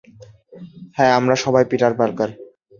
হ্যাঁ, 0.97 1.13
আমরা 1.15 1.35
সবাই 1.35 1.63
পিটার 1.71 1.93
পার্কার। 1.93 2.29